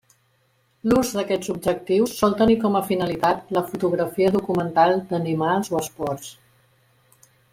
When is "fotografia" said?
3.69-4.33